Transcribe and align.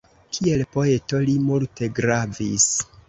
Kiel 0.35 0.63
poeto 0.75 1.19
li 1.27 1.35
multe 1.49 1.91
gravis. 2.01 2.67